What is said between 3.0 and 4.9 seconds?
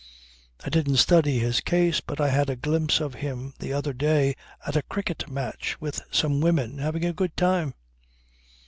him the other day at a